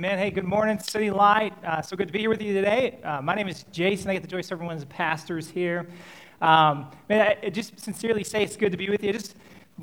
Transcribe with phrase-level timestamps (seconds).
[0.00, 1.52] Man, hey, good morning, City Light.
[1.64, 3.00] Uh, so good to be here with you today.
[3.02, 4.08] Uh, my name is Jason.
[4.08, 5.88] I get the joy of serving one of the pastors here.
[6.40, 9.08] Um, man, I just sincerely say it's good to be with you.
[9.08, 9.34] I just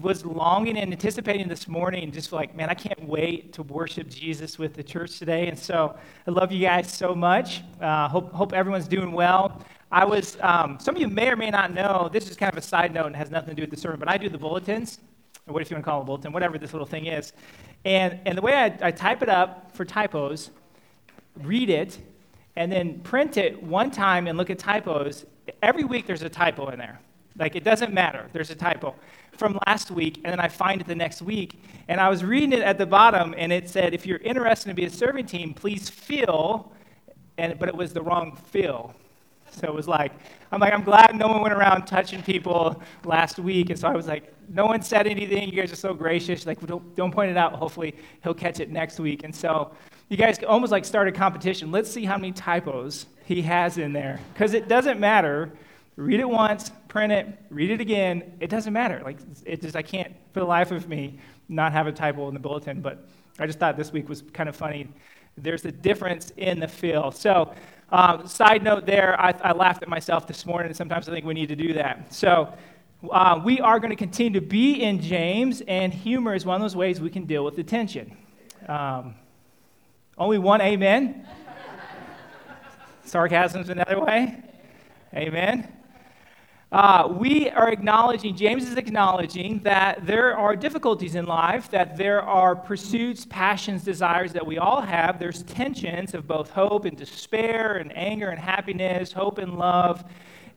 [0.02, 4.58] was longing and anticipating this morning, just like, man, I can't wait to worship Jesus
[4.58, 5.48] with the church today.
[5.48, 7.63] And so I love you guys so much.
[7.82, 9.66] Uh, hope, hope everyone's doing well.
[9.92, 12.58] I was, um, some of you may or may not know, this is kind of
[12.58, 14.38] a side note and has nothing to do with the sermon, but I do the
[14.38, 15.00] bulletins
[15.48, 17.34] or what if you want to call it a bulletin, whatever this little thing is.
[17.84, 20.50] And, and the way I, I type it up for typos,
[21.41, 21.99] read it,
[22.55, 25.26] and then print it one time and look at typos,
[25.62, 27.00] every week there's a typo in there.
[27.38, 28.95] Like it doesn't matter, there's a typo
[29.38, 31.62] from last week, and then I find it the next week.
[31.89, 34.75] And I was reading it at the bottom, and it said, if you're interested to
[34.75, 36.72] be a serving team, please fill,
[37.38, 38.94] and, but it was the wrong fill.
[39.52, 40.14] So it was like,
[40.52, 43.70] I'm like, I'm glad no one went around touching people last week.
[43.70, 45.49] And so I was like, no one said anything.
[45.49, 46.45] You guys are so gracious.
[46.45, 47.53] Like, don't, don't point it out.
[47.53, 49.23] Hopefully, he'll catch it next week.
[49.23, 49.72] And so
[50.09, 51.72] you guys almost like start a competition.
[51.72, 54.19] Let's see how many typos he has in there.
[54.34, 55.52] Because it doesn't matter.
[55.95, 58.34] Read it once, print it, read it again.
[58.42, 59.02] It doesn't matter.
[59.03, 62.34] Like, it just, I can't, for the life of me, not have a typo in
[62.34, 62.81] the bulletin.
[62.81, 63.08] But
[63.39, 64.89] I just thought this week was kind of funny.
[65.38, 67.12] There's a difference in the feel.
[67.12, 67.53] So,
[67.91, 71.25] uh, side note there, I, I, laughed at myself this morning, and sometimes I think
[71.25, 72.12] we need to do that.
[72.14, 72.53] So,
[73.11, 76.61] uh, we are going to continue to be in James, and humor is one of
[76.61, 78.16] those ways we can deal with the tension.
[78.67, 79.16] Um,
[80.17, 81.28] only one amen.
[83.06, 84.42] Sarcasm is another way.
[85.14, 85.72] Amen.
[86.72, 92.22] Uh, we are acknowledging, James is acknowledging that there are difficulties in life, that there
[92.22, 95.19] are pursuits, passions, desires that we all have.
[95.19, 100.03] There's tensions of both hope and despair, and anger and happiness, hope and love,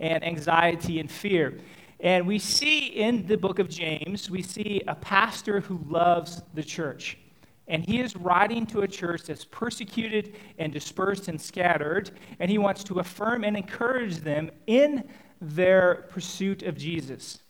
[0.00, 1.58] and anxiety and fear.
[2.00, 6.62] And we see in the book of James, we see a pastor who loves the
[6.62, 7.18] church.
[7.66, 12.56] And he is writing to a church that's persecuted and dispersed and scattered, and he
[12.56, 15.04] wants to affirm and encourage them in
[15.40, 17.40] their pursuit of Jesus.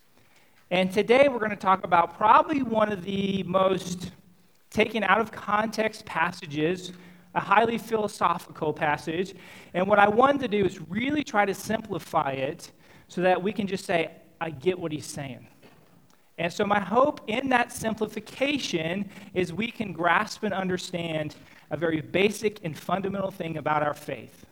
[0.71, 4.12] And today we're going to talk about probably one of the most
[4.71, 6.93] taken out of context passages,
[7.34, 9.34] a highly philosophical passage.
[9.72, 12.72] And what I wanted to do is really try to simplify it
[13.06, 15.47] so that we can just say, I get what he's saying.
[16.38, 21.34] And so, my hope in that simplification is we can grasp and understand
[21.71, 24.47] a very basic and fundamental thing about our faith.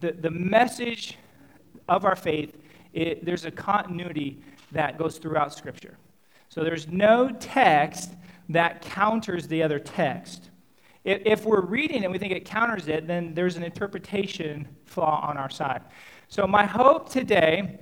[0.00, 1.18] The, the message
[1.88, 2.56] of our faith,
[2.92, 5.96] it, there's a continuity that goes throughout Scripture.
[6.48, 8.12] So there's no text
[8.48, 10.50] that counters the other text.
[11.04, 15.20] If, if we're reading and we think it counters it, then there's an interpretation flaw
[15.28, 15.82] on our side.
[16.28, 17.80] So my hope today,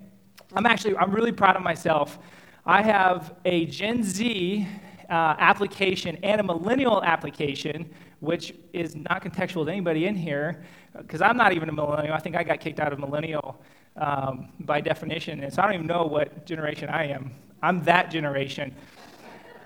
[0.55, 2.19] I'm actually, I'm really proud of myself.
[2.65, 4.67] I have a Gen Z
[5.09, 7.91] uh, application and a millennial application,
[8.21, 10.65] which is not contextual to anybody in here,
[10.97, 12.15] because I'm not even a millennial.
[12.15, 13.61] I think I got kicked out of millennial
[13.97, 15.43] um, by definition.
[15.43, 17.33] And so I don't even know what generation I am.
[17.63, 18.75] I'm that generation.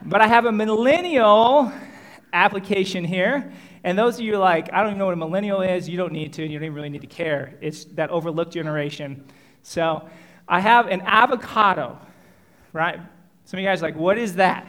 [0.02, 1.72] But I have a millennial
[2.32, 3.52] application here.
[3.84, 6.12] And those of you like, I don't even know what a millennial is, you don't
[6.12, 7.54] need to, you don't even really need to care.
[7.60, 9.24] It's that overlooked generation.
[9.62, 10.08] So
[10.50, 11.96] I have an avocado,
[12.72, 12.98] right?
[13.44, 14.66] Some of you guys are like, what is that?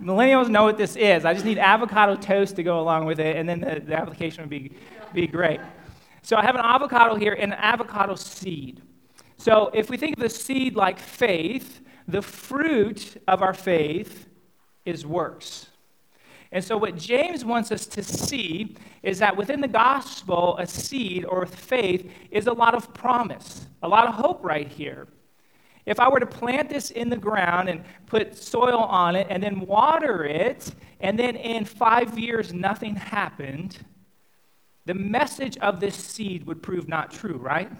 [0.00, 1.24] Millennials know what this is.
[1.24, 4.42] I just need avocado toast to go along with it, and then the, the application
[4.42, 4.72] would be,
[5.14, 5.60] be great.
[6.22, 8.82] So I have an avocado here and an avocado seed.
[9.38, 14.28] So if we think of the seed like faith, the fruit of our faith
[14.84, 15.69] is works.
[16.52, 21.24] And so, what James wants us to see is that within the gospel, a seed
[21.24, 25.06] or faith is a lot of promise, a lot of hope right here.
[25.86, 29.42] If I were to plant this in the ground and put soil on it and
[29.42, 33.78] then water it, and then in five years nothing happened,
[34.86, 37.70] the message of this seed would prove not true, right?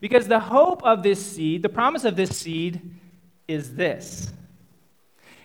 [0.00, 2.80] Because the hope of this seed, the promise of this seed,
[3.46, 4.32] is this.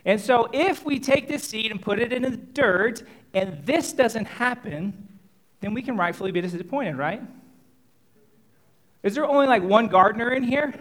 [0.05, 3.93] And so, if we take this seed and put it in the dirt and this
[3.93, 5.07] doesn't happen,
[5.59, 7.21] then we can rightfully be disappointed, right?
[9.03, 10.73] Is there only like one gardener in here?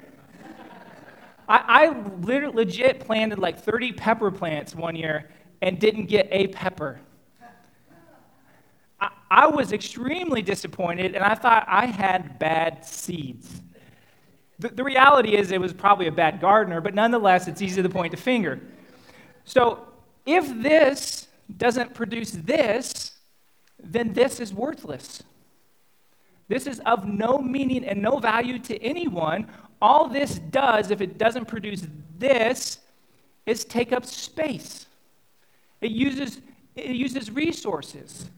[1.48, 5.30] I, I literally, legit planted like 30 pepper plants one year
[5.62, 7.00] and didn't get a pepper.
[9.30, 13.62] I, was extremely disappointed, and I thought I had bad seeds.
[14.58, 17.88] The, the reality is, it was probably a bad gardener, but nonetheless, it's easy to
[17.88, 18.60] point the finger.
[19.48, 19.80] So,
[20.26, 23.12] if this doesn't produce this,
[23.82, 25.22] then this is worthless.
[26.48, 29.48] This is of no meaning and no value to anyone.
[29.80, 31.86] All this does, if it doesn't produce
[32.18, 32.80] this,
[33.46, 34.84] is take up space.
[35.80, 36.42] It uses,
[36.76, 38.28] it uses resources.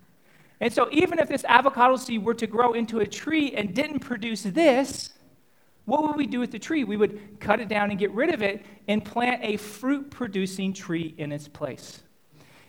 [0.61, 3.99] And so, even if this avocado seed were to grow into a tree and didn't
[3.99, 5.11] produce this,
[5.91, 6.85] what would we do with the tree?
[6.85, 10.73] We would cut it down and get rid of it and plant a fruit producing
[10.73, 12.05] tree in its place.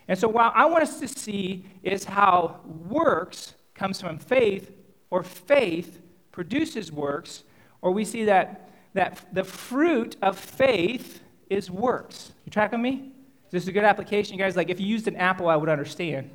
[0.07, 4.71] And so, what I want us to see is how works comes from faith,
[5.11, 6.01] or faith
[6.31, 7.43] produces works,
[7.83, 12.31] or we see that, that the fruit of faith is works.
[12.45, 13.11] You track on me?
[13.45, 14.33] Is this a good application?
[14.33, 16.31] You guys, like, if you used an apple, I would understand,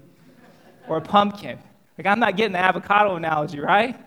[0.89, 1.59] or a pumpkin.
[1.99, 3.99] Like, I'm not getting the avocado analogy, right?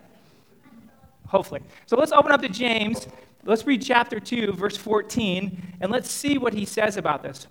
[1.30, 1.60] Hopefully.
[1.86, 3.06] So let's open up to James.
[3.44, 7.46] Let's read chapter 2, verse 14, and let's see what he says about this.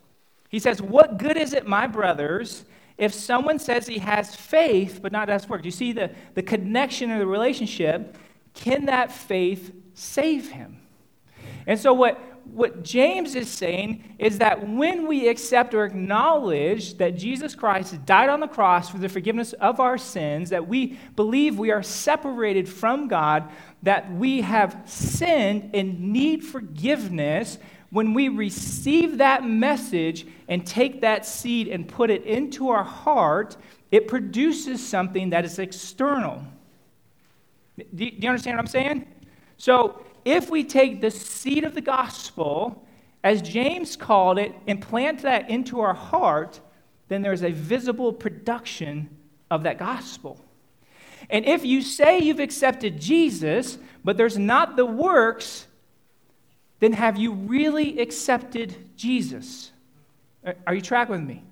[0.50, 2.66] He says, What good is it, my brothers,
[2.98, 5.62] if someone says he has faith but not work?
[5.62, 8.18] Do you see the, the connection or the relationship?
[8.54, 10.82] Can that faith save him?
[11.66, 12.20] And so, what,
[12.54, 18.30] what James is saying is that when we accept or acknowledge that Jesus Christ died
[18.30, 22.68] on the cross for the forgiveness of our sins, that we believe we are separated
[22.68, 23.50] from God,
[23.84, 27.58] that we have sinned and need forgiveness,
[27.92, 33.58] when we receive that message and take that seed and put it into our heart,
[33.92, 36.44] it produces something that is external.
[37.96, 39.08] Do you understand what I'm saying?
[39.58, 42.86] So, if we take the seed of the gospel,
[43.24, 46.60] as James called it, and plant that into our heart,
[47.08, 49.10] then there's a visible production
[49.50, 50.40] of that gospel.
[51.30, 55.68] And if you say you've accepted Jesus, but there's not the works,
[56.80, 59.72] then have you really accepted Jesus?
[60.66, 61.44] Are you tracking with me?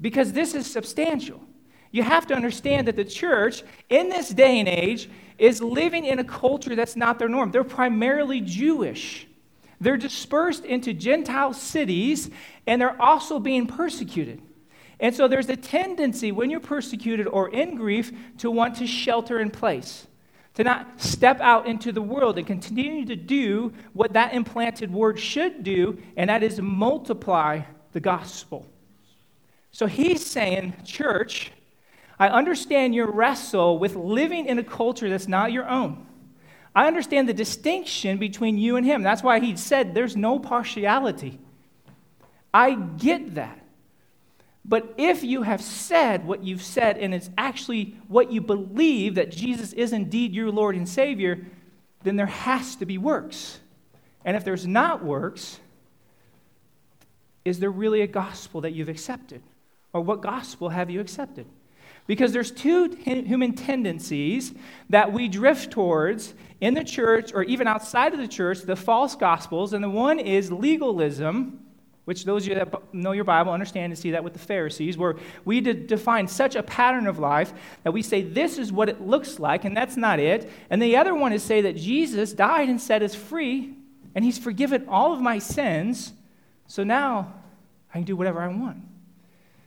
[0.00, 1.40] Because this is substantial.
[1.90, 6.18] You have to understand that the church in this day and age is living in
[6.18, 7.50] a culture that's not their norm.
[7.50, 9.26] They're primarily Jewish.
[9.80, 12.30] They're dispersed into Gentile cities
[12.66, 14.42] and they're also being persecuted.
[15.00, 19.40] And so there's a tendency when you're persecuted or in grief to want to shelter
[19.40, 20.06] in place,
[20.54, 25.18] to not step out into the world and continue to do what that implanted word
[25.18, 28.66] should do, and that is multiply the gospel.
[29.72, 31.50] So he's saying, church,
[32.20, 36.06] I understand your wrestle with living in a culture that's not your own.
[36.76, 39.02] I understand the distinction between you and him.
[39.02, 41.40] That's why he said there's no partiality.
[42.52, 43.64] I get that.
[44.66, 49.30] But if you have said what you've said and it's actually what you believe that
[49.30, 51.46] Jesus is indeed your Lord and Savior,
[52.02, 53.58] then there has to be works.
[54.26, 55.58] And if there's not works,
[57.46, 59.40] is there really a gospel that you've accepted?
[59.94, 61.46] Or what gospel have you accepted?
[62.06, 64.52] Because there's two human tendencies
[64.88, 69.14] that we drift towards in the church or even outside of the church, the false
[69.14, 69.72] gospels.
[69.72, 71.64] And the one is legalism,
[72.04, 74.98] which those of you that know your Bible understand and see that with the Pharisees,
[74.98, 75.14] where
[75.44, 77.52] we define such a pattern of life
[77.84, 80.50] that we say this is what it looks like, and that's not it.
[80.70, 83.76] And the other one is say that Jesus died and set us free,
[84.16, 86.12] and he's forgiven all of my sins,
[86.66, 87.32] so now
[87.94, 88.78] I can do whatever I want.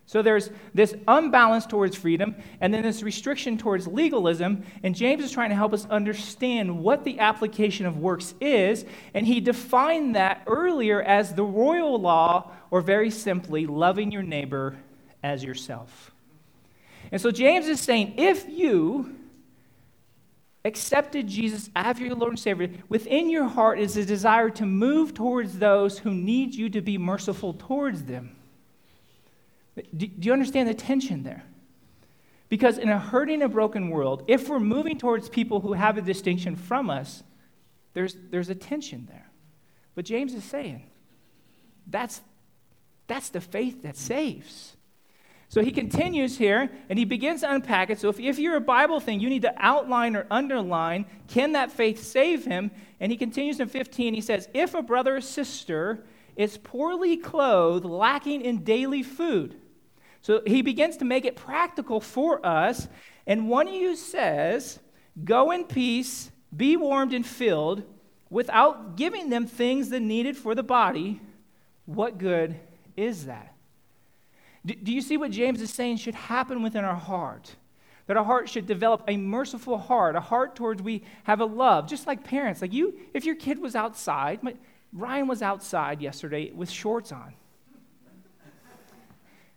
[0.05, 4.63] So there's this unbalance towards freedom and then this restriction towards legalism.
[4.83, 8.85] And James is trying to help us understand what the application of works is.
[9.13, 14.77] And he defined that earlier as the royal law, or very simply, loving your neighbor
[15.23, 16.11] as yourself.
[17.11, 19.15] And so James is saying if you
[20.65, 25.13] accepted Jesus as your Lord and Savior, within your heart is a desire to move
[25.13, 28.36] towards those who need you to be merciful towards them.
[29.75, 31.44] Do, do you understand the tension there?
[32.50, 36.01] Because in a hurting and broken world, if we're moving towards people who have a
[36.01, 37.24] distinction from us,
[37.94, 39.32] there's, there's a tension there.
[39.96, 40.84] But James is saying
[41.88, 42.22] that's,
[43.08, 44.75] that's the faith that saves.
[45.50, 48.00] So he continues here and he begins to unpack it.
[48.00, 51.72] So if, if you're a Bible thing, you need to outline or underline can that
[51.72, 52.72] faith save him?
[53.00, 54.13] And he continues in 15.
[54.13, 56.03] He says, If a brother or sister
[56.36, 59.56] is poorly clothed, lacking in daily food,
[60.24, 62.88] so he begins to make it practical for us.
[63.27, 64.80] And one of you says,
[65.24, 67.84] Go in peace, be warmed and filled,
[68.30, 71.22] without giving them things that needed for the body.
[71.86, 72.56] What good
[72.96, 73.53] is that?
[74.65, 77.58] Do, you see what James is saying should happen within our heart?
[78.08, 81.86] That our heart should develop a merciful heart, a heart towards we have a love,
[81.86, 82.62] just like parents.
[82.62, 84.39] Like you, if your kid was outside,
[84.94, 87.34] Ryan was outside yesterday with shorts on.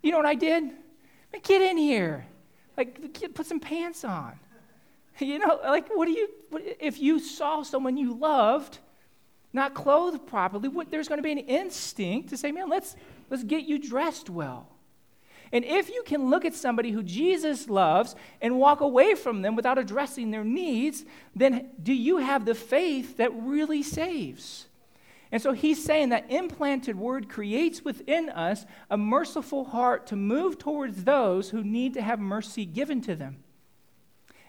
[0.06, 0.70] You know what I did?
[1.42, 2.24] Get in here.
[2.76, 4.38] Like, put some pants on.
[5.18, 8.80] You know, like, what do you, what, if you saw someone you loved
[9.54, 12.94] not clothed properly, what, there's going to be an instinct to say, man, let's,
[13.30, 14.68] let's get you dressed well.
[15.52, 19.56] And if you can look at somebody who Jesus loves and walk away from them
[19.56, 24.66] without addressing their needs, then do you have the faith that really saves?
[25.32, 30.58] And so he's saying that implanted word creates within us a merciful heart to move
[30.58, 33.42] towards those who need to have mercy given to them.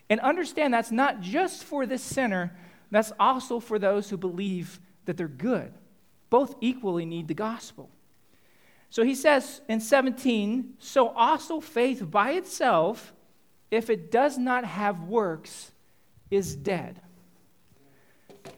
[0.10, 2.56] And understand that's not just for the sinner,
[2.92, 5.74] that's also for those who believe that they're good.
[6.30, 7.90] Both equally need the gospel.
[8.90, 13.14] So he says in 17, so also faith by itself,
[13.72, 15.72] if it does not have works,
[16.30, 17.02] is dead.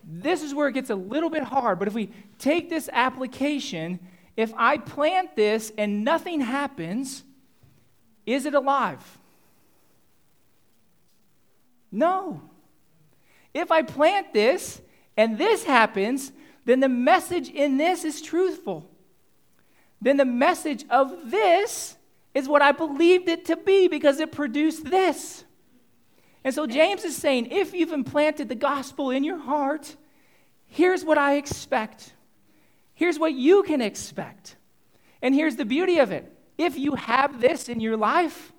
[0.04, 4.00] This is where it gets a little bit hard, but if we take this application,
[4.36, 7.24] if I plant this and nothing happens,
[8.26, 9.18] is it alive?
[11.92, 12.42] No.
[13.54, 14.82] If I plant this
[15.18, 16.32] and this happens,
[16.66, 18.90] then the message in this is truthful.
[20.02, 21.98] Then the message of this
[22.34, 25.44] is what I believed it to be because it produced this.
[26.44, 29.96] And so James is saying if you've implanted the gospel in your heart,
[30.68, 32.14] here's what I expect.
[32.94, 34.56] Here's what you can expect.
[35.22, 38.54] And here's the beauty of it if you have this in your life,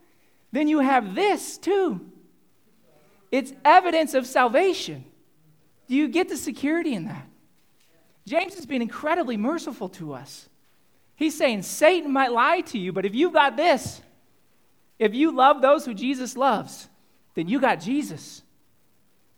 [0.52, 2.00] then you have this too.
[3.30, 5.04] It's evidence of salvation.
[5.88, 7.26] Do you get the security in that?
[8.26, 10.48] James is being incredibly merciful to us.
[11.16, 14.00] He's saying Satan might lie to you, but if you've got this,
[14.98, 16.88] if you love those who Jesus loves,
[17.40, 18.42] then you got Jesus.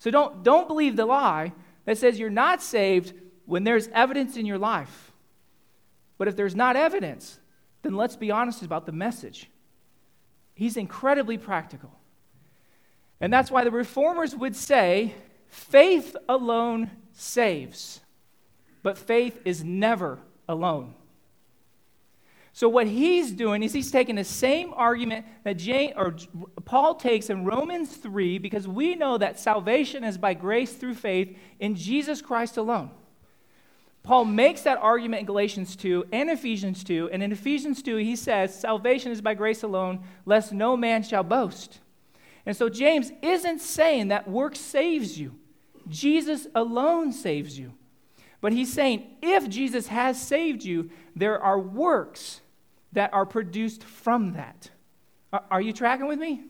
[0.01, 1.53] So don't, don't believe the lie
[1.85, 3.13] that says you're not saved
[3.47, 5.13] when there's evidence in your life.
[6.19, 7.39] But if there's not evidence,
[7.83, 9.49] then let's be honest about the message.
[10.53, 11.93] He's incredibly practical.
[13.21, 15.15] And that's why the reformers would say
[15.47, 18.01] faith alone saves,
[18.83, 20.19] but faith is never
[20.49, 20.95] alone.
[22.55, 26.15] So what he's doing is he's taking the same argument that Jane, or
[26.65, 31.37] Paul takes in Romans 3 because we know that salvation is by grace through faith
[31.61, 32.91] in Jesus Christ alone.
[34.03, 38.17] Paul makes that argument in Galatians 2 and Ephesians 2, and in Ephesians 2 he
[38.17, 41.79] says salvation is by grace alone, lest no man shall boast.
[42.45, 45.37] And so James isn't saying that work saves you,
[45.89, 47.73] Jesus alone saves you.
[48.43, 52.43] But he's saying if Jesus has saved you, there are works
[52.93, 54.69] that are produced from that.
[55.33, 56.43] Are, you tracking with me?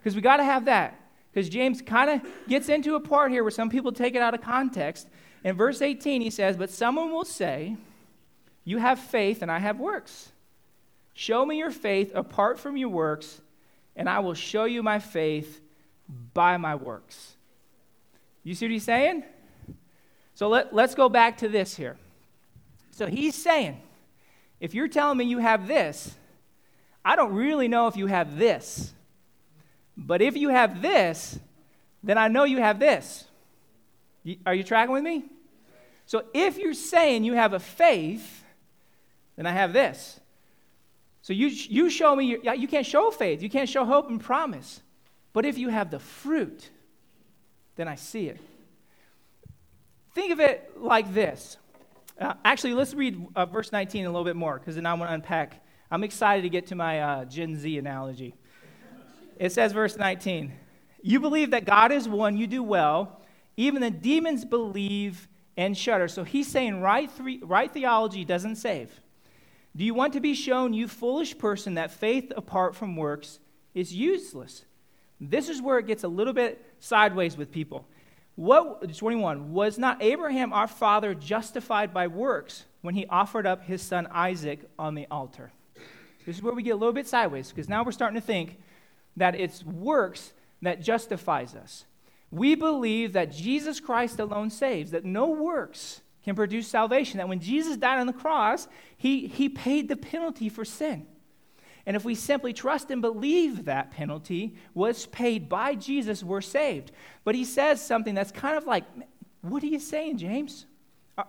[0.00, 0.98] Because we got to have that.
[1.30, 4.34] Because James kind of gets into a part here where some people take it out
[4.34, 5.06] of context.
[5.44, 7.76] In verse 18, he says, But someone will say,
[8.64, 10.32] You have faith and I have works.
[11.12, 13.40] Show me your faith apart from your works,
[13.94, 15.60] and I will show you my faith
[16.32, 17.36] by my works.
[18.42, 19.24] You see what he's saying?
[20.38, 21.96] So let, let's go back to this here.
[22.92, 23.76] So he's saying,
[24.60, 26.14] if you're telling me you have this,
[27.04, 28.92] I don't really know if you have this.
[29.96, 31.40] But if you have this,
[32.04, 33.24] then I know you have this.
[34.46, 35.24] Are you tracking with me?
[36.06, 38.44] So if you're saying you have a faith,
[39.34, 40.20] then I have this.
[41.22, 44.20] So you, you show me, your, you can't show faith, you can't show hope and
[44.20, 44.82] promise.
[45.32, 46.70] But if you have the fruit,
[47.74, 48.38] then I see it.
[50.18, 51.58] Think of it like this.
[52.20, 55.10] Uh, actually, let's read uh, verse 19 a little bit more because then I want
[55.10, 55.64] to unpack.
[55.92, 58.34] I'm excited to get to my uh, Gen Z analogy.
[59.38, 60.52] It says, verse 19,
[61.02, 63.20] You believe that God is one, you do well.
[63.56, 66.08] Even the demons believe and shudder.
[66.08, 68.90] So he's saying right, three, right theology doesn't save.
[69.76, 73.38] Do you want to be shown, you foolish person, that faith apart from works
[73.72, 74.64] is useless?
[75.20, 77.86] This is where it gets a little bit sideways with people.
[78.38, 83.82] What, 21, was not Abraham our father justified by works when he offered up his
[83.82, 85.50] son Isaac on the altar?
[86.24, 88.60] This is where we get a little bit sideways because now we're starting to think
[89.16, 91.84] that it's works that justifies us.
[92.30, 97.18] We believe that Jesus Christ alone saves, that no works can produce salvation.
[97.18, 101.08] That when Jesus died on the cross, he, he paid the penalty for sin.
[101.88, 106.92] And if we simply trust and believe that penalty was paid by Jesus, we're saved.
[107.24, 108.84] But he says something that's kind of like,
[109.40, 110.66] what are you saying, James?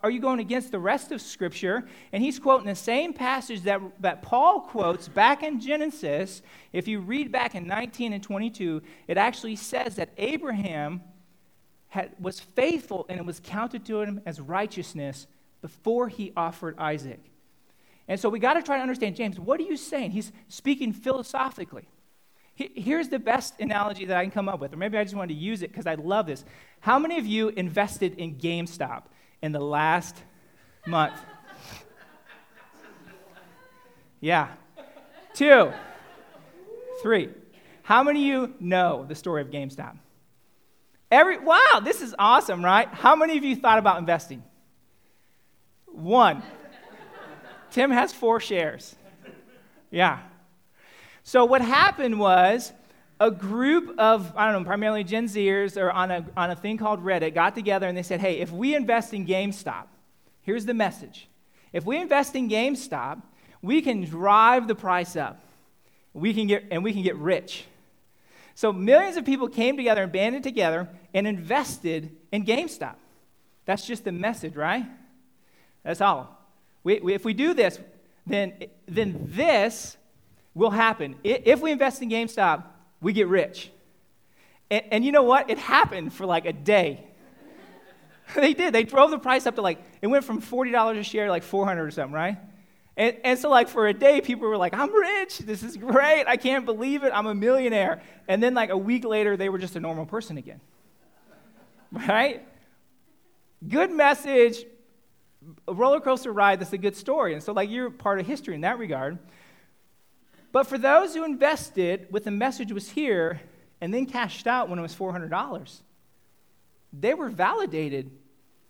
[0.03, 1.87] Are you going against the rest of Scripture?
[2.11, 6.41] And he's quoting the same passage that, that Paul quotes back in Genesis.
[6.73, 10.99] If you read back in 19 and 22, it actually says that Abraham
[11.87, 15.25] had, was faithful and it was counted to him as righteousness
[15.61, 17.28] before he offered Isaac.
[18.09, 20.11] And so we got to try to understand, James, what are you saying?
[20.11, 21.87] He's speaking philosophically.
[22.55, 25.35] here's the best analogy that I can come up with, or maybe I just wanted
[25.35, 26.43] to use it because I love this.
[26.79, 29.03] How many of you invested in GameStop
[29.41, 30.17] in the last
[30.85, 31.13] month?
[34.21, 34.49] Yeah.
[35.33, 35.71] Two.
[37.01, 37.29] Three.
[37.83, 39.97] How many of you know the story of GameStop?
[41.09, 42.89] Every, wow, this is awesome, right?
[42.89, 44.43] How many of you thought about investing?
[45.85, 46.43] One.
[47.71, 48.95] Tim has four shares.
[49.91, 50.19] Yeah.
[51.23, 52.71] So what happened was
[53.19, 56.77] a group of, I don't know, primarily Gen Zers or on a, on a thing
[56.77, 59.87] called Reddit got together and they said, hey, if we invest in GameStop,
[60.41, 61.27] here's the message.
[61.73, 63.21] If we invest in GameStop,
[63.61, 65.43] we can drive the price up.
[66.13, 67.65] We can get, and we can get rich.
[68.55, 72.95] So millions of people came together and banded together and invested in GameStop.
[73.65, 74.85] That's just the message, right?
[75.83, 76.38] That's all.
[76.89, 77.79] We, we, if we do this,
[78.25, 78.53] then,
[78.87, 79.95] then this
[80.55, 81.17] will happen.
[81.23, 82.63] If we invest in GameStop,
[82.99, 83.69] we get rich.
[84.71, 85.51] And, and you know what?
[85.51, 87.05] It happened for like a day.
[88.35, 88.73] they did.
[88.73, 91.43] They drove the price up to like, it went from $40 a share to like
[91.43, 92.37] 400 or something, right?
[92.97, 95.37] And, and so, like, for a day, people were like, I'm rich.
[95.37, 96.25] This is great.
[96.27, 97.11] I can't believe it.
[97.13, 98.01] I'm a millionaire.
[98.27, 100.59] And then, like, a week later, they were just a normal person again.
[102.07, 102.45] Right?
[103.65, 104.65] Good message,
[105.67, 107.33] a roller coaster ride that's a good story.
[107.33, 109.17] And so, like, you're part of history in that regard.
[110.51, 113.39] But for those who invested with the message was here
[113.81, 115.81] and then cashed out when it was $400,
[116.91, 118.11] they were validated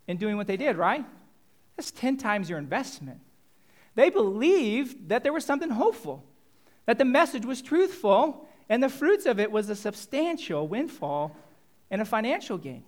[0.08, 1.06] in doing what they did, right?
[1.78, 3.22] That's 10 times your investment.
[3.96, 6.24] They believed that there was something hopeful,
[6.86, 11.36] that the message was truthful, and the fruits of it was a substantial windfall
[11.90, 12.84] and a financial gain.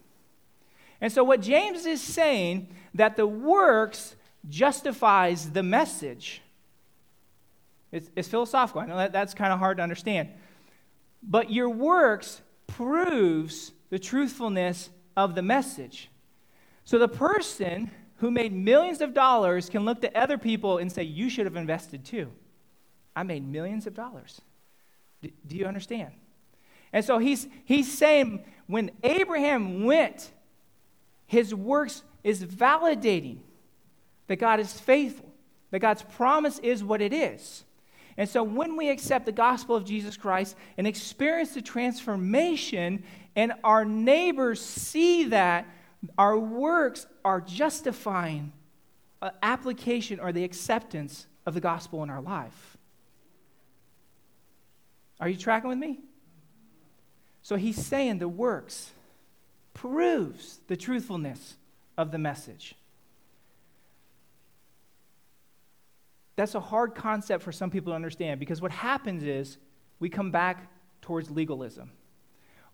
[1.01, 4.15] And so, what James is saying that the works
[4.47, 6.41] justifies the message.
[7.91, 8.81] It's, it's philosophical.
[8.81, 10.29] I know that that's kind of hard to understand.
[11.21, 16.09] But your works proves the truthfulness of the message.
[16.85, 21.03] So the person who made millions of dollars can look to other people and say,
[21.03, 22.31] You should have invested too.
[23.15, 24.41] I made millions of dollars.
[25.21, 26.11] D- do you understand?
[26.93, 30.31] And so he's, he's saying when Abraham went,
[31.31, 33.37] his works is validating
[34.27, 35.31] that God is faithful,
[35.69, 37.63] that God's promise is what it is.
[38.17, 43.53] And so when we accept the gospel of Jesus Christ and experience the transformation, and
[43.63, 45.67] our neighbors see that,
[46.17, 48.51] our works are justifying
[49.41, 52.75] application or the acceptance of the gospel in our life.
[55.21, 56.01] Are you tracking with me?
[57.41, 58.91] So he's saying the works
[59.73, 61.57] proves the truthfulness
[61.97, 62.75] of the message.
[66.35, 69.57] That's a hard concept for some people to understand because what happens is
[69.99, 71.91] we come back towards legalism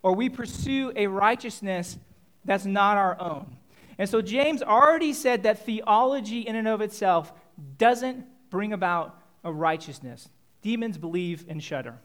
[0.03, 1.97] or we pursue a righteousness
[2.45, 3.57] that's not our own.
[3.97, 7.33] And so James already said that theology in and of itself
[7.77, 10.29] doesn't bring about a righteousness.
[10.61, 11.99] Demons believe and shudder.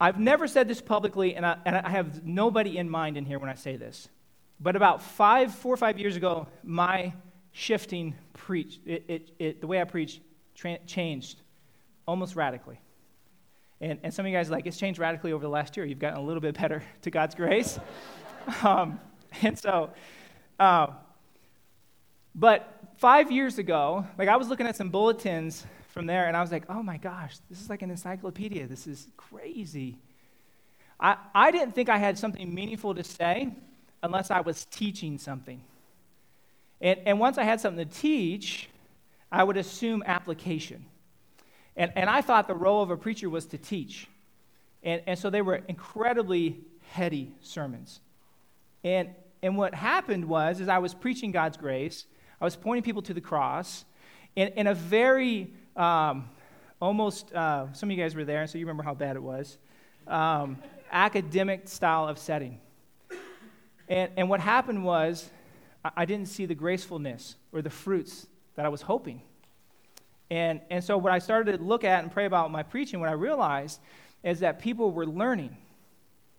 [0.00, 3.38] I've never said this publicly, and I, and I have nobody in mind in here
[3.38, 4.08] when I say this.
[4.58, 7.12] But about five, four or five years ago, my
[7.52, 10.20] shifting preach, it, it, it, the way I preach
[10.54, 11.42] tra- changed
[12.06, 12.80] almost radically.
[13.80, 15.84] And, and some of you guys like, it's changed radically over the last year.
[15.84, 17.78] You've gotten a little bit better to God's grace.
[18.64, 18.98] Um,
[19.42, 19.90] and so,
[20.58, 20.88] uh,
[22.34, 26.40] but five years ago, like I was looking at some bulletins from there, and I
[26.40, 28.66] was like, oh my gosh, this is like an encyclopedia.
[28.66, 29.98] This is crazy.
[30.98, 33.50] I, I didn't think I had something meaningful to say
[34.02, 35.60] unless I was teaching something.
[36.80, 38.68] And, and once I had something to teach,
[39.32, 40.86] I would assume application.
[41.76, 44.06] And, and I thought the role of a preacher was to teach.
[44.82, 48.00] And, and so they were incredibly heady sermons.
[48.82, 49.10] And,
[49.42, 52.06] and what happened was, as I was preaching God's grace,
[52.40, 53.84] I was pointing people to the cross
[54.36, 56.28] in, in a very um,
[56.80, 59.58] almost, uh, some of you guys were there, so you remember how bad it was,
[60.06, 60.58] um,
[60.90, 62.60] academic style of setting.
[63.88, 65.30] And, and what happened was,
[65.84, 69.22] I, I didn't see the gracefulness or the fruits that I was hoping.
[70.30, 73.08] And, and so, what I started to look at and pray about my preaching, what
[73.08, 73.80] I realized
[74.22, 75.56] is that people were learning,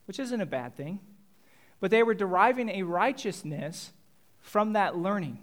[0.06, 1.00] which isn't a bad thing
[1.82, 3.92] but they were deriving a righteousness
[4.40, 5.40] from that learning.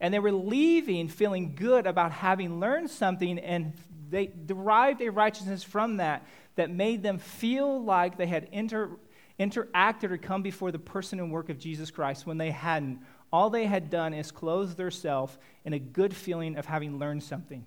[0.00, 3.72] And they were leaving feeling good about having learned something, and
[4.10, 6.26] they derived a righteousness from that
[6.56, 8.90] that made them feel like they had inter,
[9.38, 13.00] interacted or come before the person and work of Jesus Christ when they hadn't.
[13.32, 17.64] All they had done is clothe themselves in a good feeling of having learned something.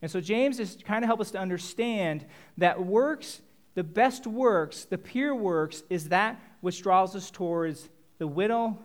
[0.00, 2.26] And so James is trying to help us to understand
[2.58, 3.40] that works,
[3.74, 7.88] the best works, the pure works, is that which draws us towards
[8.18, 8.78] the widow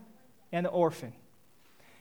[0.52, 1.14] and the orphan.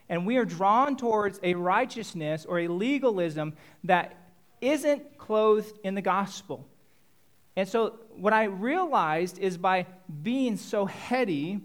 [0.09, 4.17] And we are drawn towards a righteousness or a legalism that
[4.61, 6.67] isn't clothed in the gospel.
[7.57, 9.87] And so, what I realized is by
[10.23, 11.61] being so heady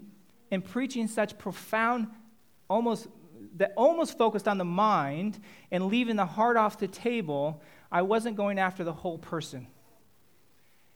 [0.50, 2.08] and preaching such profound,
[2.68, 3.08] almost
[3.56, 5.38] that almost focused on the mind
[5.70, 9.68] and leaving the heart off the table, I wasn't going after the whole person.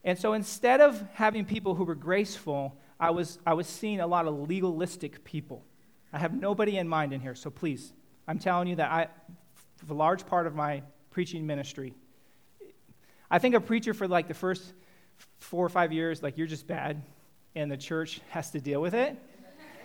[0.05, 4.07] And so instead of having people who were graceful, I was, I was seeing a
[4.07, 5.65] lot of legalistic people.
[6.12, 7.92] I have nobody in mind in here, so please,
[8.27, 9.09] I'm telling you that I,
[9.88, 11.94] a large part of my preaching ministry,
[13.31, 14.73] I think a preacher for like the first
[15.38, 17.03] four or five years, like you're just bad,
[17.55, 19.16] and the church has to deal with it.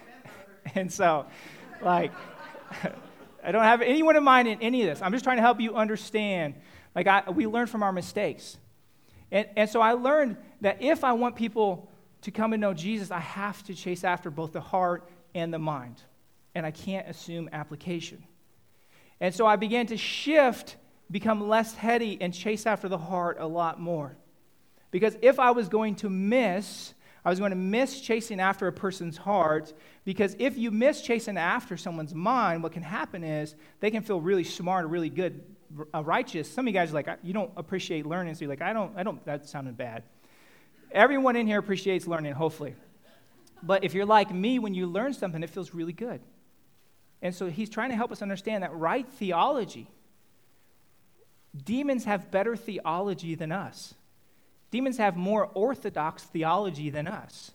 [0.76, 1.26] and so,
[1.82, 2.12] like,
[3.44, 5.02] I don't have anyone in mind in any of this.
[5.02, 6.56] I'm just trying to help you understand.
[6.96, 8.58] Like, I, we learn from our mistakes.
[9.32, 11.90] And, and so I learned that if I want people
[12.22, 15.60] to come and know Jesus, I have to chase after both the heart and the
[15.60, 16.02] mind.
[16.56, 18.24] And I can't assume application.
[19.20, 20.78] And so I began to shift,
[21.10, 24.16] become less heady, and chase after the heart a lot more.
[24.92, 26.94] Because if I was going to miss,
[27.26, 29.74] I was going to miss chasing after a person's heart.
[30.06, 34.22] Because if you miss chasing after someone's mind, what can happen is they can feel
[34.22, 35.42] really smart really good
[35.94, 38.62] uh, righteous, some of you guys are like, you don't appreciate learning, so you're like,
[38.62, 40.04] I don't, I don't, that sounded bad.
[40.92, 42.76] Everyone in here appreciates learning, hopefully.
[43.64, 46.22] But if you're like me, when you learn something, it feels really good.
[47.24, 49.90] And so he's trying to help us understand that right theology,
[51.64, 53.96] demons have better theology than us.
[54.72, 57.52] Demons have more orthodox theology than us.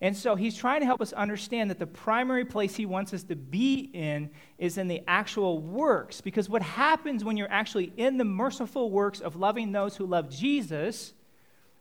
[0.00, 3.22] And so he's trying to help us understand that the primary place he wants us
[3.24, 6.20] to be in is in the actual works.
[6.20, 10.28] Because what happens when you're actually in the merciful works of loving those who love
[10.28, 11.14] Jesus,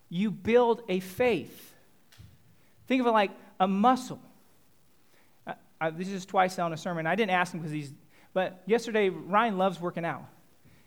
[0.08, 1.74] you build a faith.
[2.86, 4.22] Think of it like a muscle.
[5.86, 7.08] I, this is twice on a sermon.
[7.08, 7.94] I didn't ask him because he's,
[8.34, 10.26] but yesterday, Ryan loves working out.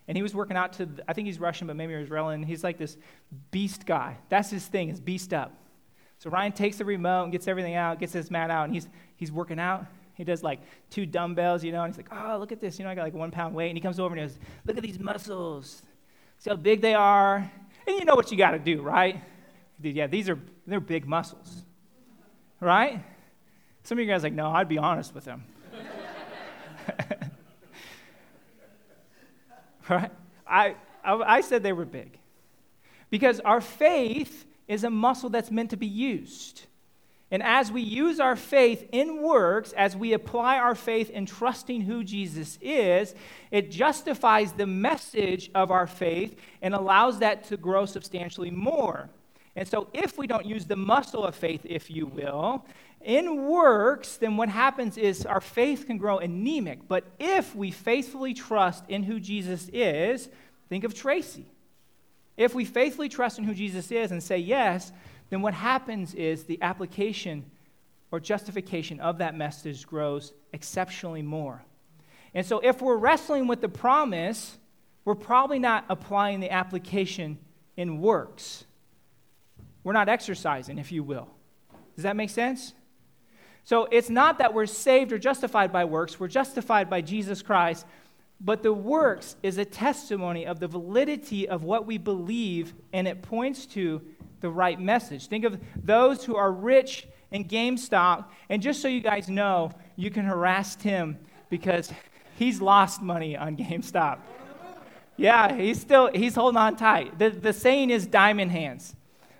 [0.06, 2.34] And he was working out to, I think he's Russian, but maybe Israeli.
[2.34, 2.96] And he's like this
[3.50, 4.16] beast guy.
[4.30, 5.52] That's his thing, is beast up.
[6.18, 8.88] So Ryan takes the remote and gets everything out, gets his mat out, and he's,
[9.16, 9.86] he's working out.
[10.14, 12.78] He does like two dumbbells, you know, and he's like, oh, look at this.
[12.78, 13.68] You know, I got like one pound weight.
[13.68, 15.82] And he comes over and he goes, look at these muscles.
[16.38, 17.36] See how big they are?
[17.86, 19.22] And you know what you got to do, right?
[19.80, 21.62] Yeah, these are, they're big muscles,
[22.60, 23.04] right?
[23.88, 25.44] Some of you guys like, no, I'd be honest with them.
[29.88, 30.10] right?
[30.46, 32.18] I, I, I said they were big.
[33.08, 36.66] Because our faith is a muscle that's meant to be used.
[37.30, 41.80] And as we use our faith in works, as we apply our faith in trusting
[41.80, 43.14] who Jesus is,
[43.50, 49.08] it justifies the message of our faith and allows that to grow substantially more.
[49.56, 52.64] And so, if we don't use the muscle of faith, if you will,
[53.00, 56.86] in works, then what happens is our faith can grow anemic.
[56.88, 60.28] But if we faithfully trust in who Jesus is,
[60.68, 61.46] think of Tracy.
[62.36, 64.92] If we faithfully trust in who Jesus is and say yes,
[65.30, 67.44] then what happens is the application
[68.10, 71.62] or justification of that message grows exceptionally more.
[72.34, 74.58] And so, if we're wrestling with the promise,
[75.04, 77.38] we're probably not applying the application
[77.76, 78.64] in works.
[79.88, 81.26] We're not exercising, if you will.
[81.96, 82.74] Does that make sense?
[83.64, 87.86] So, it's not that we're saved or justified by works, we're justified by Jesus Christ
[88.40, 93.22] but the works is a testimony of the validity of what we believe, and it
[93.22, 94.00] points to
[94.40, 95.26] the right message.
[95.26, 100.10] Think of those who are rich in GameStop, and just so you guys know, you
[100.10, 101.18] can harass Tim
[101.50, 101.92] because
[102.36, 104.18] he's lost money on GameStop.
[105.16, 107.18] Yeah, he's still he's holding on tight.
[107.18, 108.94] The, the saying is diamond hands.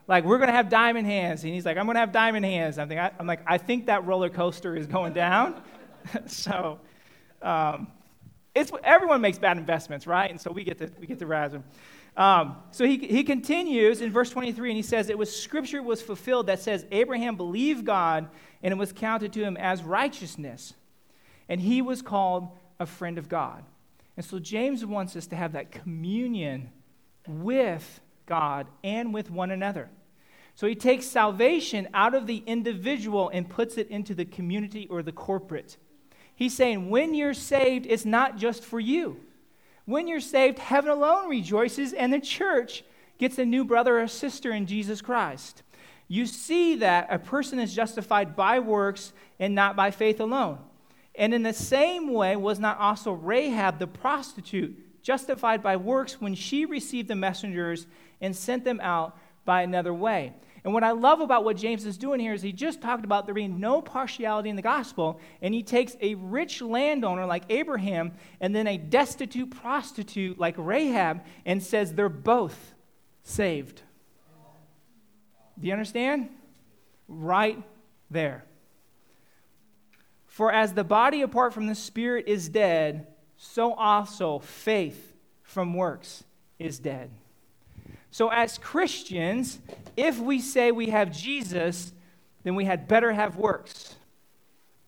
[0.08, 2.78] Like we're gonna have diamond hands, and he's like, I'm gonna have diamond hands.
[2.78, 5.62] I'm, thinking, I'm like, I think that roller coaster is going down.
[6.26, 6.80] so,
[7.42, 7.88] um,
[8.54, 10.30] it's, everyone makes bad investments, right?
[10.30, 11.62] And so we get to, we get to razz him.
[12.16, 16.02] Um, so he, he continues in verse 23 and he says, It was scripture was
[16.02, 18.28] fulfilled that says, Abraham believed God
[18.62, 20.74] and it was counted to him as righteousness.
[21.48, 22.48] And he was called
[22.80, 23.62] a friend of God.
[24.16, 26.70] And so James wants us to have that communion
[27.28, 29.88] with God and with one another.
[30.58, 35.04] So he takes salvation out of the individual and puts it into the community or
[35.04, 35.76] the corporate.
[36.34, 39.20] He's saying, when you're saved, it's not just for you.
[39.84, 42.82] When you're saved, heaven alone rejoices, and the church
[43.18, 45.62] gets a new brother or sister in Jesus Christ.
[46.08, 50.58] You see that a person is justified by works and not by faith alone.
[51.14, 56.34] And in the same way, was not also Rahab the prostitute justified by works when
[56.34, 57.86] she received the messengers
[58.20, 60.32] and sent them out by another way?
[60.68, 63.24] And what I love about what James is doing here is he just talked about
[63.24, 68.12] there being no partiality in the gospel, and he takes a rich landowner like Abraham
[68.38, 72.74] and then a destitute prostitute like Rahab and says they're both
[73.22, 73.80] saved.
[75.58, 76.28] Do you understand?
[77.08, 77.62] Right
[78.10, 78.44] there.
[80.26, 83.06] For as the body apart from the spirit is dead,
[83.38, 86.24] so also faith from works
[86.58, 87.10] is dead.
[88.10, 89.58] So, as Christians,
[89.96, 91.92] if we say we have Jesus,
[92.42, 93.94] then we had better have works,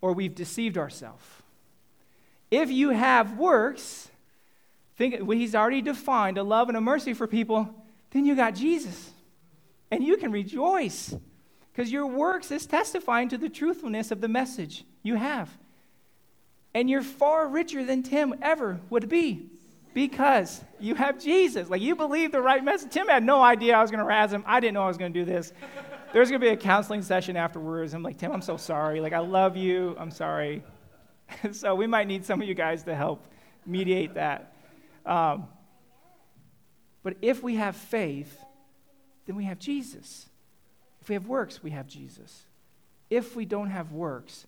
[0.01, 1.25] or we've deceived ourselves.
[2.51, 4.09] If you have works,
[4.97, 7.75] think well, he's already defined a love and a mercy for people,
[8.11, 9.11] then you got Jesus.
[9.91, 11.15] And you can rejoice
[11.73, 15.51] because your works is testifying to the truthfulness of the message you have.
[16.75, 19.49] And you're far richer than Tim ever would be
[19.95, 21.69] because you have Jesus.
[21.69, 22.91] Like you believe the right message.
[22.91, 24.45] Tim had no idea I was going to razz him.
[24.47, 25.53] I didn't know I was going to do this.
[26.13, 27.95] There's going to be a counseling session afterwards.
[27.95, 29.01] I'm like, Tim, I'm so sorry.
[29.01, 29.97] Like, I love you.
[29.99, 30.65] I'm sorry.
[31.53, 33.25] so we might need some of you guys to help
[33.65, 34.53] mediate that.
[35.07, 35.47] Um,
[37.03, 38.39] but if we have faith,
[39.27, 40.29] then we have Jesus.
[41.01, 42.47] If we have works, we have Jesus.
[43.09, 44.47] If we don't have works,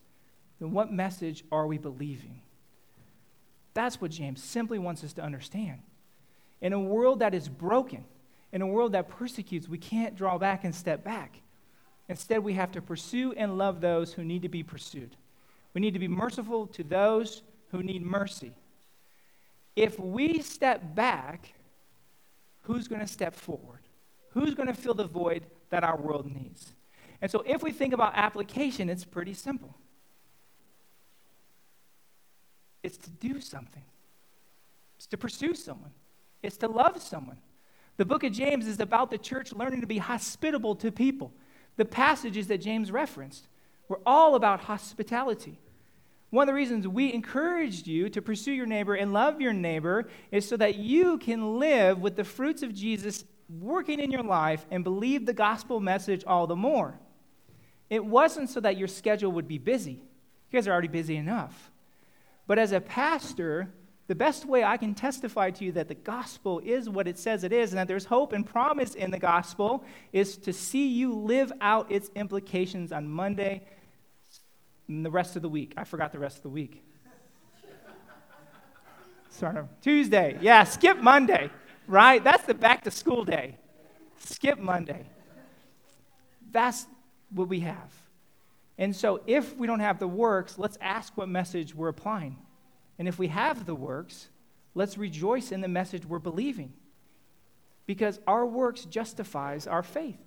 [0.61, 2.42] then what message are we believing?
[3.75, 5.81] That's what James simply wants us to understand.
[6.61, 8.05] In a world that is broken,
[8.53, 11.41] in a world that persecutes, we can't draw back and step back.
[12.09, 15.17] Instead, we have to pursue and love those who need to be pursued.
[15.75, 18.53] We need to be merciful to those who need mercy.
[19.75, 21.55] If we step back,
[22.63, 23.81] who's going to step forward?
[24.31, 26.75] Who's going to fill the void that our world needs?
[27.23, 29.75] And so, if we think about application, it's pretty simple
[32.83, 33.85] it's to do something,
[34.97, 35.93] it's to pursue someone,
[36.43, 37.39] it's to love someone.
[37.97, 41.33] The book of James is about the church learning to be hospitable to people.
[41.77, 43.49] The passages that James referenced
[43.89, 45.59] were all about hospitality.
[46.31, 50.09] One of the reasons we encouraged you to pursue your neighbor and love your neighbor
[50.31, 53.25] is so that you can live with the fruits of Jesus
[53.61, 56.99] working in your life and believe the gospel message all the more.
[57.91, 59.93] It wasn't so that your schedule would be busy.
[59.93, 61.72] You guys are already busy enough.
[62.47, 63.73] But as a pastor,
[64.09, 67.45] the best way I can testify to you that the gospel is what it says
[67.45, 71.15] it is and that there's hope and promise in the gospel is to see you
[71.15, 73.63] live out its implications on Monday
[74.89, 75.75] and the rest of the week.
[75.77, 76.83] I forgot the rest of the week.
[79.31, 79.69] Sort of.
[79.81, 80.37] Tuesday.
[80.43, 81.49] Yeah, skip Monday,
[81.87, 82.23] right?
[82.23, 83.57] That's the back to school day.
[84.19, 85.07] Skip Monday.
[86.51, 86.87] That's
[87.31, 88.02] what we have.
[88.79, 92.37] And so, if we don't have the works, let's ask what message we're applying.
[92.99, 94.29] And if we have the works,
[94.75, 96.73] let's rejoice in the message we're believing.
[97.87, 100.19] Because our works justifies our faith.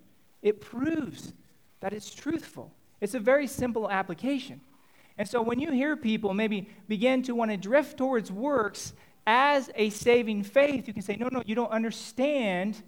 [0.41, 1.33] It proves
[1.79, 2.71] that it's truthful.
[3.01, 4.61] It's a very simple application.
[5.17, 8.93] And so when you hear people maybe begin to want to drift towards works
[9.25, 12.81] as a saving faith, you can say, no, no, you don't understand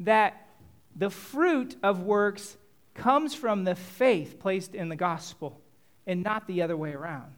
[0.00, 0.46] that
[0.94, 2.56] the fruit of works
[2.98, 5.60] comes from the faith placed in the gospel
[6.06, 7.32] and not the other way around.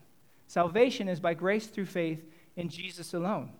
[0.46, 2.24] Salvation is by grace through faith
[2.56, 3.50] in Jesus alone,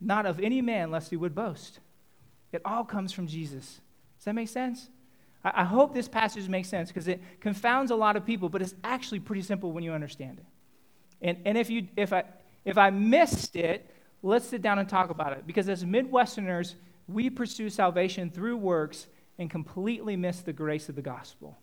[0.00, 1.80] not of any man, lest he would boast.
[2.52, 3.80] It all comes from Jesus.
[4.18, 4.88] Does that make sense?
[5.44, 8.60] I, I hope this passage makes sense because it confounds a lot of people, but
[8.60, 10.46] it's actually pretty simple when you understand it.
[11.22, 12.24] And, and if, you, if, I,
[12.64, 13.90] if I missed it,
[14.22, 15.46] let's sit down and talk about it.
[15.46, 16.74] Because as Midwesterners,
[17.08, 19.06] we pursue salvation through works
[19.38, 21.56] and completely miss the grace of the gospel.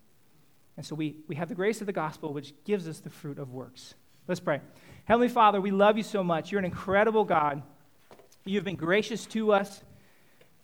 [0.78, 3.40] And so we, we have the grace of the gospel, which gives us the fruit
[3.40, 3.96] of works.
[4.28, 4.62] Let's pray.
[5.06, 6.52] Heavenly Father, we love you so much.
[6.52, 7.62] You're an incredible God.
[8.46, 9.84] You've been gracious to us.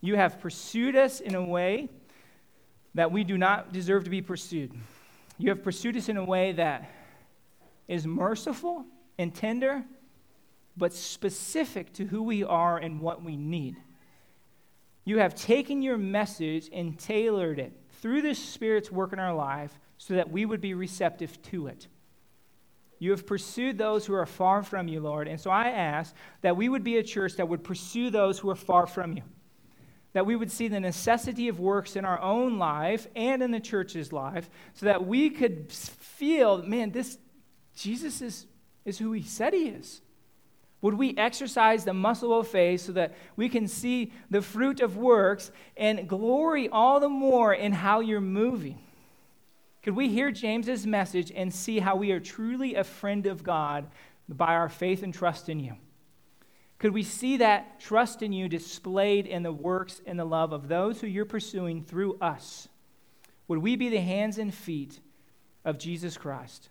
[0.01, 1.89] You have pursued us in a way
[2.95, 4.73] that we do not deserve to be pursued.
[5.37, 6.89] You have pursued us in a way that
[7.87, 8.85] is merciful
[9.17, 9.83] and tender,
[10.77, 13.75] but specific to who we are and what we need.
[15.05, 19.79] You have taken your message and tailored it through the Spirit's work in our life
[19.97, 21.87] so that we would be receptive to it.
[22.99, 25.27] You have pursued those who are far from you, Lord.
[25.27, 28.49] And so I ask that we would be a church that would pursue those who
[28.49, 29.23] are far from you.
[30.13, 33.59] That we would see the necessity of works in our own life and in the
[33.59, 37.17] church's life so that we could feel, man, this
[37.75, 38.45] Jesus is,
[38.83, 40.01] is who he said he is.
[40.81, 44.95] Would we exercise the muscle of faith so that we can see the fruit of
[44.95, 48.79] works and glory all the more in how you're moving?
[49.83, 53.87] Could we hear James's message and see how we are truly a friend of God
[54.27, 55.75] by our faith and trust in you?
[56.77, 60.69] Could we see that trust in you displayed in the works and the love of
[60.69, 62.69] those who you're pursuing through us?
[63.49, 64.99] Would we be the hands and feet
[65.65, 66.69] of Jesus Christ?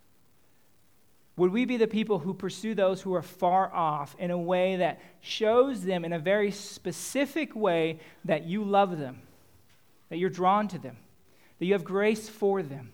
[1.38, 4.76] Would we be the people who pursue those who are far off in a way
[4.76, 9.22] that shows them in a very specific way that you love them,
[10.08, 10.96] that you're drawn to them,
[11.58, 12.92] that you have grace for them,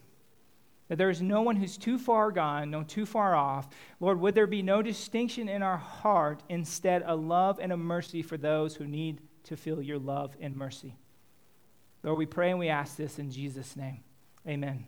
[0.88, 3.66] that there is no one who's too far gone, no too far off?
[3.98, 8.20] Lord, would there be no distinction in our heart, instead, a love and a mercy
[8.20, 10.96] for those who need to feel your love and mercy?
[12.02, 14.04] Lord, we pray and we ask this in Jesus' name.
[14.46, 14.84] Amen.